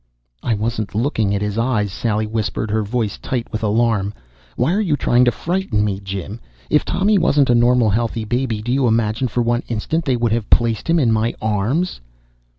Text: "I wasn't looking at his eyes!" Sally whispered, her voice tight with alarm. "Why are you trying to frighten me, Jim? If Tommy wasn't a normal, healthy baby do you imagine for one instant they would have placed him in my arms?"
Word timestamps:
"I 0.41 0.55
wasn't 0.55 0.95
looking 0.95 1.35
at 1.35 1.43
his 1.43 1.59
eyes!" 1.59 1.91
Sally 1.91 2.25
whispered, 2.25 2.71
her 2.71 2.81
voice 2.81 3.19
tight 3.19 3.47
with 3.51 3.61
alarm. 3.61 4.15
"Why 4.55 4.73
are 4.73 4.81
you 4.81 4.97
trying 4.97 5.25
to 5.25 5.31
frighten 5.31 5.85
me, 5.85 5.99
Jim? 5.99 6.39
If 6.71 6.83
Tommy 6.85 7.19
wasn't 7.19 7.51
a 7.51 7.53
normal, 7.53 7.91
healthy 7.91 8.25
baby 8.25 8.63
do 8.63 8.71
you 8.71 8.87
imagine 8.87 9.27
for 9.27 9.43
one 9.43 9.61
instant 9.67 10.05
they 10.05 10.15
would 10.17 10.31
have 10.31 10.49
placed 10.49 10.89
him 10.89 10.97
in 10.97 11.11
my 11.11 11.35
arms?" 11.39 12.01